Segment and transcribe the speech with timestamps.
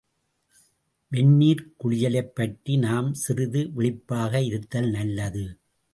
[1.11, 5.45] வெந்நீர்க் குளியலைப் பற்றி நாமும் சிறிது விழிப்பாக இருத்தல் நல்லது.